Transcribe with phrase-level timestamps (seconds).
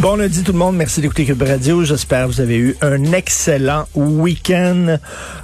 [0.00, 1.82] Bon lundi tout le monde, merci d'écouter Cube Radio.
[1.82, 4.98] J'espère que vous avez eu un excellent week-end.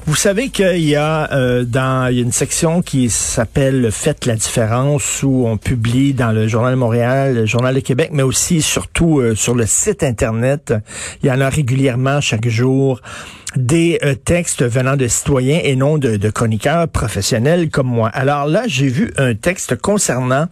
[0.07, 4.27] Vous savez qu'il y a euh, dans il y a une section qui s'appelle Faites
[4.27, 8.23] la différence où on publie dans le Journal de Montréal, le Journal de Québec, mais
[8.23, 10.75] aussi surtout euh, sur le site internet.
[11.23, 13.01] Il y en a régulièrement chaque jour
[13.57, 18.09] des euh, textes venant de citoyens et non de, de, chroniqueurs professionnels comme moi.
[18.09, 20.47] Alors là, j'ai vu un texte concernant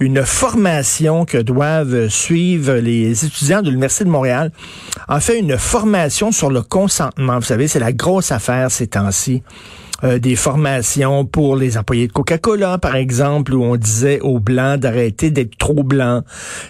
[0.00, 4.52] une formation que doivent suivre les étudiants de l'Université de Montréal.
[5.08, 7.36] En fait, une formation sur le consentement.
[7.36, 9.42] Vous savez, c'est la grosse affaire ces temps-ci.
[10.04, 14.78] Euh, des formations pour les employés de Coca-Cola, par exemple, où on disait aux Blancs
[14.78, 16.22] d'arrêter d'être trop blancs.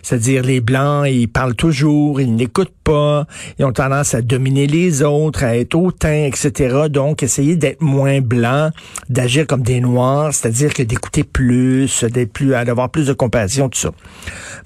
[0.02, 3.26] C'est-à-dire, les Blancs, ils parlent toujours, ils n'écoutent pas,
[3.58, 6.86] ils ont tendance à dominer les autres, à être hautains, etc.
[6.88, 8.72] Donc, essayer d'être moins blancs,
[9.08, 13.78] d'agir comme des Noirs, c'est-à-dire que d'écouter plus, d'être plus, d'avoir plus de compassion, tout
[13.78, 13.90] ça.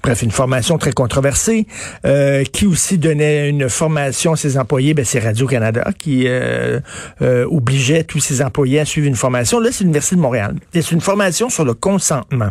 [0.03, 1.65] Bref, une formation très controversée,
[2.05, 6.79] euh, qui aussi donnait une formation à ses employés, ben, c'est Radio-Canada qui euh,
[7.23, 9.59] euh, obligeait tous ses employés employés à suivre une formation.
[9.61, 10.55] Là, c'est l'Université de Montréal.
[10.73, 12.49] C'est une formation sur le consentement.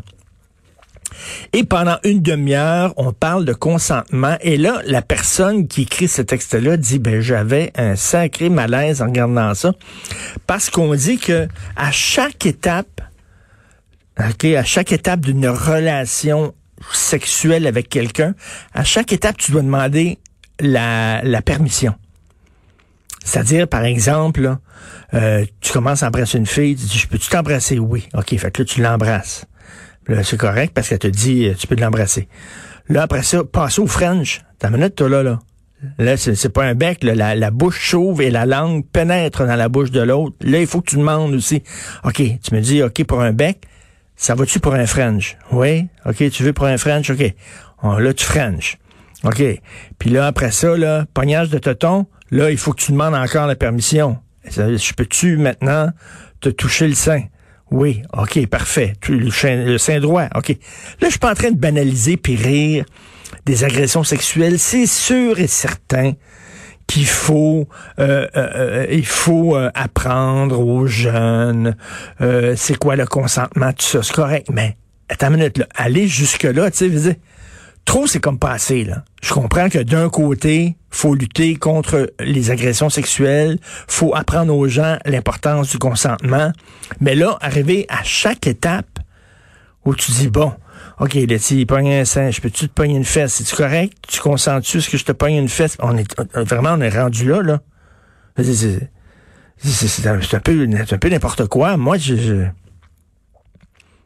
[1.52, 4.36] Et pendant une demi-heure, on parle de consentement.
[4.40, 9.06] Et là, la personne qui écrit ce texte-là dit, ben, j'avais un sacré malaise en
[9.06, 9.74] regardant ça.
[10.46, 13.02] Parce qu'on dit que à chaque étape,
[14.18, 16.54] OK, à chaque étape d'une relation
[16.92, 18.34] sexuelle avec quelqu'un,
[18.72, 20.18] à chaque étape, tu dois demander
[20.60, 21.94] la, la permission.
[23.25, 24.57] C'est-à-dire, par exemple,
[25.14, 27.79] euh, tu commences à embrasser une fille, tu dis, je peux-tu t'embrasser?
[27.79, 28.08] Oui.
[28.14, 29.47] OK, fait que là, tu l'embrasses.
[30.07, 32.29] Là, c'est correct parce qu'elle te dit, euh, tu peux l'embrasser.
[32.89, 34.42] Là, après ça, passe au French.
[34.58, 35.39] Ta minute, toi, là, là.
[35.98, 37.35] Là, c'est pas un bec, là.
[37.35, 40.37] La, bouche chauve et la langue pénètrent dans la bouche de l'autre.
[40.42, 41.63] Là, il faut que tu demandes aussi.
[42.05, 43.67] OK, tu me dis, OK, pour un bec,
[44.17, 45.39] ça va-tu pour un French?
[45.52, 45.87] Oui.
[46.05, 47.11] OK, tu veux pour un French?
[47.11, 47.35] OK.
[47.83, 48.77] là, tu French.
[49.25, 49.42] OK.
[49.98, 53.46] Puis là, après ça, là, pognage de tonton, là, il faut que tu demandes encore
[53.46, 54.18] la permission.
[54.45, 55.91] Je peux-tu maintenant
[56.41, 57.23] te toucher le sein?
[57.70, 58.95] Oui, OK, parfait.
[59.08, 59.30] Le,
[59.79, 60.48] sein, droit, OK.
[60.48, 60.57] Là,
[61.02, 62.85] je suis pas en train de banaliser puis rire
[63.46, 64.58] des agressions sexuelles.
[64.58, 66.14] C'est sûr et certain
[66.89, 67.69] qu'il faut
[68.01, 71.77] euh, euh, euh il faut apprendre aux jeunes
[72.57, 74.77] c'est quoi le consentement, tout ça, c'est correct, mais
[75.08, 77.19] attends une minute, là, aller jusque-là, tu sais,
[77.90, 79.02] trop, c'est comme passé, là.
[79.20, 83.58] Je comprends que d'un côté, faut lutter contre les agressions sexuelles,
[83.89, 86.52] faut apprendre aux gens l'importance du consentement,
[87.01, 89.01] mais là, arriver à chaque étape
[89.84, 90.52] où tu dis, bon,
[91.01, 93.34] OK, là, il pogne un sein, je peux-tu te pogner une fesse?
[93.34, 93.92] C'est-tu correct?
[94.07, 94.80] Tu consens-tu?
[94.80, 95.77] Ce que je te pogne une fesse?
[95.80, 97.58] On est, vraiment, on est rendu là, là.
[98.39, 100.68] C'est un, un, peu,
[101.01, 101.77] peu n'importe quoi.
[101.77, 102.46] Moi, je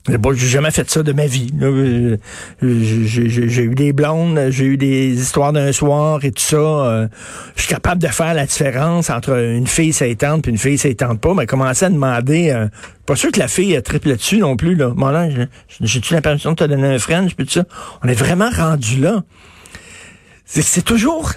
[0.06, 1.50] Bon, j'ai jamais fait ça de ma vie.
[1.62, 2.18] Euh,
[2.60, 6.56] j'ai eu des blondes, j'ai eu des histoires d'un soir et tout ça.
[6.56, 7.08] Euh,
[7.56, 11.18] je suis capable de faire la différence entre une fille s'étendre et une fille s'étendre
[11.18, 12.50] pas, mais commencer à demander...
[12.50, 12.68] Euh,
[13.06, 14.74] pas sûr que la fille triple dessus non plus.
[14.74, 14.90] là.
[14.90, 15.28] Bon, là,
[15.80, 17.64] j'ai-tu la permission de te donner un French, puis tout ça?
[18.02, 19.22] On est vraiment rendu là.
[20.44, 21.32] C'est toujours...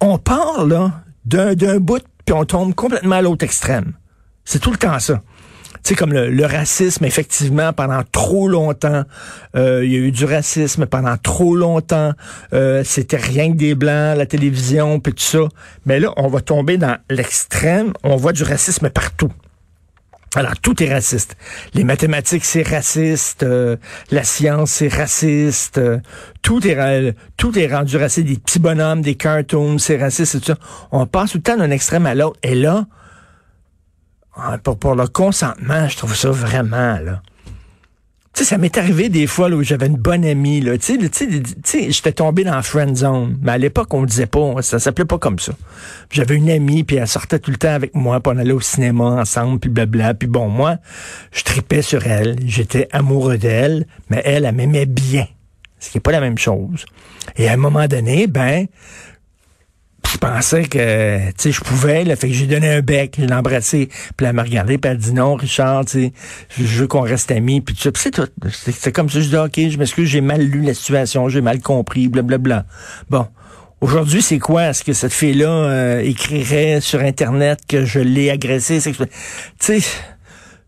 [0.00, 3.92] On part, là, d'un bout, puis on tombe complètement à l'autre extrême.
[4.44, 5.22] C'est tout le temps ça
[5.88, 9.04] sais, comme le, racisme, effectivement, pendant trop longtemps,
[9.56, 12.12] euh, il y a eu du racisme pendant trop longtemps.
[12.52, 15.48] Euh, C'était rien que des blancs, la télévision, puis tout ça.
[15.86, 17.92] Mais là, on va tomber dans l'extrême.
[18.02, 19.32] On voit du racisme partout.
[20.34, 21.36] Alors, tout est raciste.
[21.74, 23.42] Les mathématiques, c'est raciste.
[23.42, 23.76] Euh,
[24.10, 25.76] la science, c'est raciste.
[25.76, 25.98] Euh,
[26.40, 28.26] tout est tout est rendu raciste.
[28.26, 30.40] Des petits bonhommes, des cartoons, c'est raciste.
[30.40, 30.58] Tout ça.
[30.90, 32.38] On passe tout le temps d'un extrême à l'autre.
[32.42, 32.86] Et là,
[34.62, 37.22] pour, pour le consentement, je trouve ça vraiment, là.
[38.34, 40.62] Tu sais, ça m'est arrivé des fois où j'avais une bonne amie.
[40.62, 40.78] Là.
[40.78, 43.38] Tu sais, j'étais tombé dans la friend zone.
[43.42, 45.52] Mais à l'époque, on disait pas, ça s'appelait pas comme ça.
[46.10, 48.60] J'avais une amie, puis elle sortait tout le temps avec moi, puis on allait au
[48.60, 50.14] cinéma ensemble, puis blabla.
[50.14, 50.78] Puis bon, moi,
[51.30, 52.38] je tripais sur elle.
[52.46, 55.26] J'étais amoureux d'elle, mais elle, elle m'aimait bien.
[55.78, 56.86] Ce qui n'est pas la même chose.
[57.36, 58.66] Et à un moment donné, ben,
[60.12, 62.16] je pensais que tu sais je pouvais là.
[62.16, 64.98] Fait que j'ai donné un bec je l'ai embrassé puis elle m'a regardé puis elle
[64.98, 66.12] dit non Richard tu sais
[66.58, 67.90] je veux qu'on reste amis puis ça.
[67.94, 68.28] C'est tout.
[68.50, 71.60] C'est comme ça je dis ok je m'excuse j'ai mal lu la situation j'ai mal
[71.60, 72.66] compris blablabla.
[73.10, 73.26] Bon.
[73.80, 74.66] Aujourd'hui, c'est quoi?
[74.68, 78.80] Est-ce que cette fille-là euh, écrirait sur Internet que je l'ai agressée?
[78.80, 78.94] Tu
[79.58, 79.80] sais,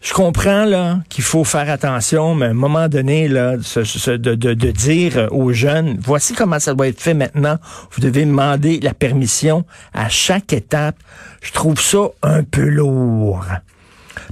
[0.04, 4.34] je comprends là qu'il faut faire attention, mais à un moment donné là, de, de,
[4.34, 7.56] de, dire aux jeunes, voici comment ça doit être fait maintenant.
[7.90, 9.64] Vous devez demander la permission
[9.94, 10.96] à chaque étape.
[11.40, 13.46] Je trouve ça un peu lourd.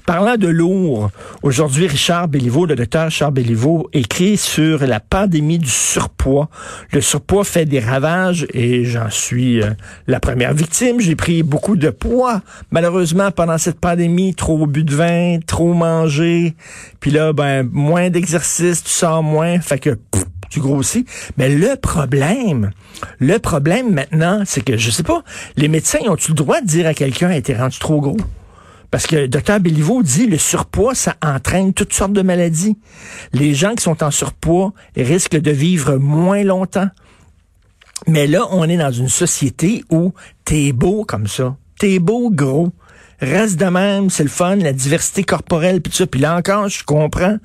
[0.07, 1.11] Parlant de lourd,
[1.45, 6.49] aujourd'hui, Richard Béliveau, le docteur Richard Béliveau, écrit sur la pandémie du surpoids.
[6.91, 9.71] Le surpoids fait des ravages et j'en suis euh,
[10.09, 11.01] la première victime.
[11.01, 12.43] J'ai pris beaucoup de poids.
[12.73, 16.57] Malheureusement, pendant cette pandémie, trop bu de vin, trop mangé.
[16.99, 19.61] Puis là, ben, moins d'exercice, tu sors moins.
[19.61, 19.97] Fait que,
[20.51, 21.07] tu grossis.
[21.39, 22.73] Mais le problème,
[23.21, 25.23] le problème maintenant, c'est que, je sais pas,
[25.57, 28.17] les médecins ont-tu le droit de dire à quelqu'un, t'es rendu trop gros?
[28.93, 32.77] Parce que le docteur Béliveau dit le surpoids, ça entraîne toutes sortes de maladies.
[33.33, 36.91] Les gens qui sont en surpoids risquent de vivre moins longtemps.
[38.07, 40.13] Mais là, on est dans une société où
[40.45, 41.57] t'es beau comme ça.
[41.79, 42.69] T'es beau gros
[43.23, 46.07] reste de même, c'est le fun, la diversité corporelle, puis ça.
[46.07, 47.37] Puis là encore, je comprends,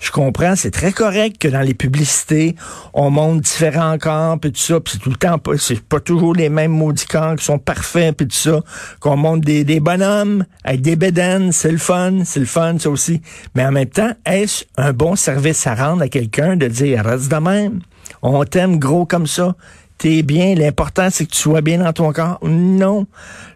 [0.00, 2.56] je comprends, c'est très correct que dans les publicités,
[2.94, 6.00] on montre différents corps, puis tout ça, puis c'est tout le temps, pas, c'est pas
[6.00, 8.62] toujours les mêmes maudits corps qui sont parfaits, puis tout ça,
[9.00, 12.90] qu'on montre des, des bonhommes avec des bédaines, c'est le fun, c'est le fun, ça
[12.90, 13.20] aussi.
[13.54, 17.30] Mais en même temps, est-ce un bon service à rendre à quelqu'un de dire, reste
[17.30, 17.80] de même,
[18.22, 19.54] on t'aime gros comme ça,
[19.98, 22.38] t'es bien, l'important c'est que tu sois bien dans ton corps.
[22.42, 23.06] Non.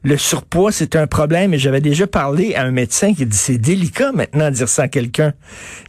[0.03, 3.59] Le surpoids, c'est un problème et j'avais déjà parlé à un médecin qui dit c'est
[3.59, 5.33] délicat maintenant de dire ça à quelqu'un.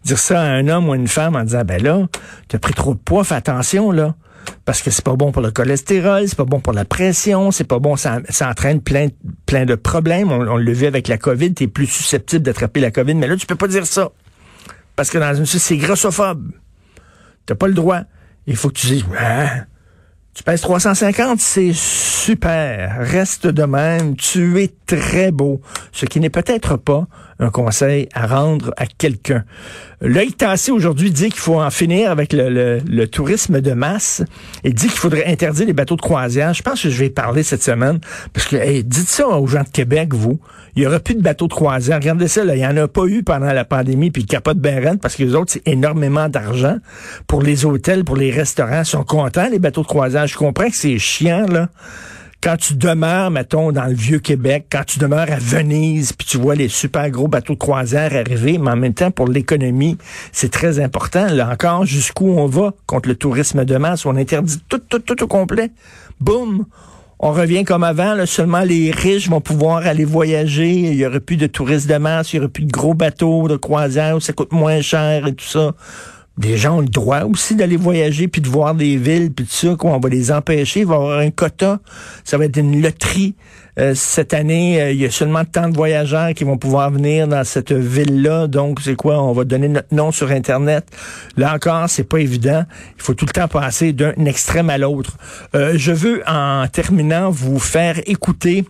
[0.04, 2.08] Dire ça à un homme ou à une femme en disant ben là,
[2.48, 4.16] t'as pris trop de poids, fais attention là.
[4.66, 7.64] Parce que c'est pas bon pour le cholestérol, c'est pas bon pour la pression, c'est
[7.64, 9.08] pas bon, ça, ça entraîne plein,
[9.46, 10.32] plein de problèmes.
[10.32, 13.46] On, le vit avec la COVID, t'es plus susceptible d'attraper la COVID, mais là, tu
[13.46, 14.10] peux pas dire ça.
[14.96, 16.52] Parce que dans une c'est grossophobe.
[17.46, 18.02] T'as pas le droit.
[18.48, 19.66] Il faut que tu dises, ah,
[20.34, 21.74] tu pèses 350, c'est
[22.22, 22.98] super.
[23.00, 24.16] Reste de même.
[24.16, 25.60] Tu es très beau.
[25.92, 27.08] Ce qui n'est peut-être pas
[27.40, 29.44] un conseil à rendre à quelqu'un.
[30.02, 34.22] L'œil tassé aujourd'hui dit qu'il faut en finir avec le, tourisme de masse
[34.64, 36.54] et dit qu'il faudrait interdire les bateaux de croisière.
[36.54, 38.00] Je pense que je vais parler cette semaine
[38.34, 40.40] parce que dites ça aux gens de Québec, vous.
[40.76, 41.98] Il y aura plus de bateaux de croisière.
[41.98, 44.98] Regardez ça, là, il n'y en a pas eu pendant la pandémie, puis capote ben
[45.00, 46.78] parce que les autres, c'est énormément d'argent
[47.28, 48.82] pour les hôtels, pour les restaurants.
[48.82, 50.28] Ils sont contents, les bateaux de croisière.
[50.28, 51.70] Je comprends que c'est chiant, là
[52.42, 56.38] quand tu demeures, mettons, dans le vieux Québec, quand tu demeures à Venise, puis tu
[56.38, 59.98] vois les super gros bateaux de croisière arriver, mais en même temps, pour l'économie,
[60.32, 61.28] c'est très important.
[61.28, 65.24] Là encore, jusqu'où on va contre le tourisme de masse, on interdit tout, tout, tout
[65.24, 65.72] au complet.
[66.20, 66.66] Boum!
[67.24, 71.20] On revient comme avant, là, seulement les riches vont pouvoir aller voyager, il y aurait
[71.20, 74.20] plus de touristes de masse, il y aurait plus de gros bateaux de croisière où
[74.20, 75.76] ça coûte moins cher et tout ça
[76.42, 79.52] des gens ont le droit aussi d'aller voyager puis de voir des villes puis tout
[79.52, 80.82] ça quoi on va les empêcher.
[80.82, 81.80] Il va y avoir un quota.
[82.24, 83.36] Ça va être une loterie.
[83.80, 87.26] Euh, cette année euh, il y a seulement tant de voyageurs qui vont pouvoir venir
[87.26, 89.24] dans cette ville là donc c'est quoi?
[89.24, 90.86] On va donner notre nom sur internet.
[91.38, 92.66] Là encore c'est pas évident.
[92.98, 95.18] Il faut tout le temps passer d'un extrême à l'autre.
[95.56, 98.66] Euh, je veux en terminant vous faire écouter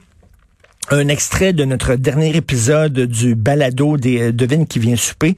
[0.90, 5.38] un extrait de notre dernier épisode du balado des devines qui vient souper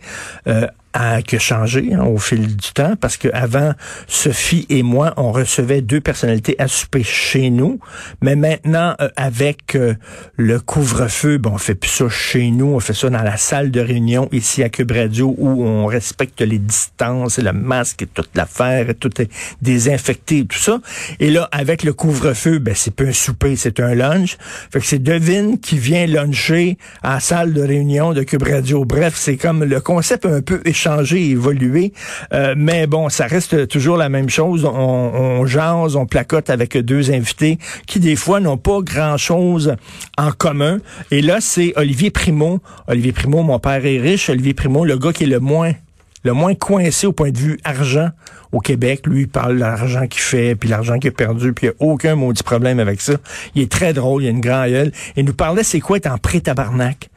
[0.94, 3.73] a, qui a changé hein, au fil du temps parce que avant
[4.07, 7.80] Sophie et moi on recevait deux personnalités à souper chez nous.
[8.21, 9.95] Mais maintenant euh, avec euh,
[10.38, 13.71] le couvre-feu bon on fait plus ça chez nous on fait ça dans la salle
[13.71, 18.07] de réunion ici à Cube Radio où on respecte les distances et le masque et
[18.07, 19.30] toute l'affaire et tout est
[19.62, 20.80] désinfecté et tout ça.
[21.19, 24.38] Et là avec le couvre-feu ben c'est pas un souper c'est un lunch.
[24.71, 28.85] Fait que c'est Devine qui vient luncher à la salle de réunion de Cube Radio.
[28.85, 31.94] Bref c'est comme le concept un peu échangé changer, évoluer.
[32.33, 34.66] Euh, mais bon, ça reste toujours la même chose.
[34.66, 39.75] On, on jase, on placote avec deux invités qui, des fois, n'ont pas grand-chose
[40.18, 40.80] en commun.
[41.11, 42.59] Et là, c'est Olivier Primo.
[42.87, 44.30] Olivier Primo, mon père est riche.
[44.30, 45.73] Olivier Primo, le gars qui est le moins
[46.23, 48.09] le moins coincé au point de vue argent
[48.52, 49.06] au Québec.
[49.06, 51.75] Lui, il parle de l'argent qu'il fait, puis l'argent qu'il a perdu, puis il n'y
[51.75, 53.13] a aucun maudit problème avec ça.
[53.56, 54.92] Il est très drôle, il a une grande gueule.
[55.16, 57.09] Il nous parlait, c'est quoi être en pré-tabarnak?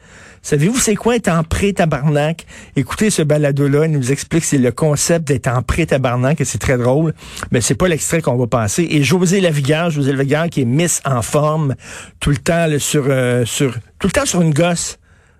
[0.47, 2.45] Savez-vous c'est quoi être en pré-tabarnak?
[2.77, 6.77] Écoutez ce balado-là, il nous explique c'est le concept d'être en pré-tabarnak et c'est très
[6.77, 7.13] drôle,
[7.51, 8.87] mais c'est pas l'extrait qu'on va passer.
[8.89, 11.75] Et José Lavigueur, José Lavigueur qui est Miss en forme
[12.21, 14.99] tout le temps sur, euh, sur tout le temps sur une gosse.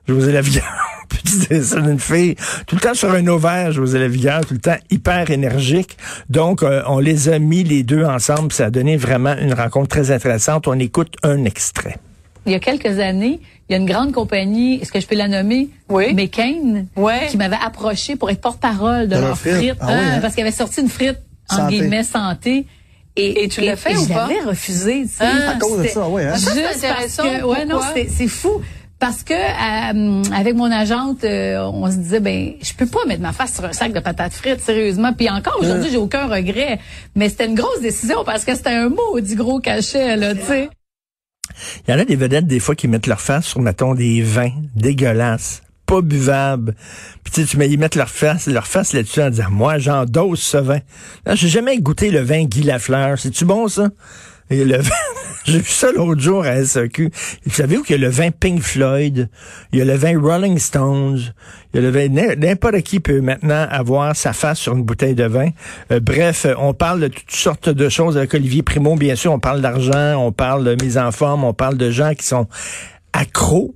[0.09, 0.65] José Lavigueur.
[1.23, 2.35] c'est une fille
[2.65, 5.97] tout le temps sur un ovaire, José Lavigueur, tout le temps hyper énergique.
[6.29, 8.51] Donc, euh, on les a mis les deux ensemble.
[8.51, 10.67] Ça a donné vraiment une rencontre très intéressante.
[10.67, 11.95] On écoute un extrait.
[12.45, 15.15] Il y a quelques années, il y a une grande compagnie, est-ce que je peux
[15.15, 15.69] la nommer?
[15.89, 16.13] Oui.
[16.13, 17.27] McCain, ouais.
[17.29, 20.19] qui m'avait approché pour être porte-parole de, leur frite, ah hein?
[20.21, 21.17] parce qu'il avait sorti une frite,
[21.49, 22.65] en guillemets, santé.
[23.17, 24.27] Et, tu l'as fait ou pas?
[24.29, 25.23] Je l'avais refusé, tu sais.
[25.23, 26.21] Ah, à cause de ça, oui.
[26.23, 26.35] Hein?
[26.35, 28.61] Juste parce que, ouais, non, c'est fou.
[28.99, 33.21] parce que euh, avec mon agente, euh, on se disait ben je peux pas mettre
[33.21, 35.13] ma face sur un sac de patates frites sérieusement.
[35.13, 36.79] Puis encore aujourd'hui, j'ai aucun regret,
[37.15, 40.69] mais c'était une grosse décision parce que c'était un maudit gros cachet là, tu sais.
[41.87, 44.21] Il y en a des vedettes des fois qui mettent leur face sur mettons des
[44.21, 46.75] vins dégueulasses pas buvables.
[47.23, 49.79] Puis tu sais, tu mets, ils mettent leur face, leur face là-dessus en disant, moi,
[49.79, 50.79] j'endosse ce vin.
[51.33, 53.17] J'ai jamais goûté le vin Guy Lafleur.
[53.17, 53.89] C'est-tu bon, ça?
[54.49, 54.95] Et le vin,
[55.51, 57.09] j'ai vu ça l'autre jour à SAQ.
[57.45, 59.29] Vous savez où qu'il y a le vin Pink Floyd,
[59.71, 61.21] il y a le vin Rolling Stones,
[61.73, 65.15] il y a le vin, n'importe qui peut maintenant avoir sa face sur une bouteille
[65.15, 65.49] de vin.
[65.91, 69.39] Euh, bref, on parle de toutes sortes de choses avec Olivier Primo, bien sûr, on
[69.39, 72.47] parle d'argent, on parle de mise en forme, on parle de gens qui sont
[73.13, 73.73] accros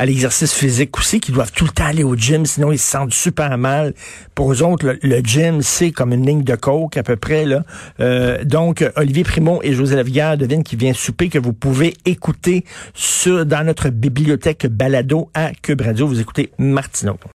[0.00, 2.90] à l'exercice physique aussi, qui doivent tout le temps aller au gym, sinon ils se
[2.90, 3.92] sentent super mal.
[4.34, 7.44] Pour eux autres, le, gym, c'est comme une ligne de coke à peu près.
[7.44, 7.64] Là.
[8.00, 12.64] Euh, donc, Olivier Primont et José Lavigueur devinent qui vient souper, que vous pouvez écouter
[12.94, 16.06] sur, dans notre bibliothèque balado à Cube Radio.
[16.06, 17.18] Vous écoutez Martineau.